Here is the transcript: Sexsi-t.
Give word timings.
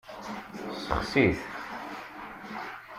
Sexsi-t. 0.83 1.39